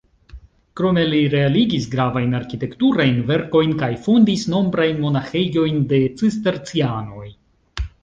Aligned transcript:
Krome 0.79 1.03
li 1.09 1.19
realigis 1.33 1.85
gravajn 1.91 2.33
arkitekturajn 2.39 3.21
verkojn 3.29 3.77
kaj 3.85 3.93
fondis 4.09 4.49
nombrajn 4.57 5.01
monaĥejojn 5.07 5.89
de 5.95 6.05
Cistercianoj. 6.19 7.33